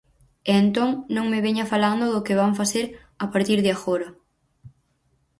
[0.49, 2.85] E entón non me veña falando do que van facer
[3.23, 4.09] a partir de agora.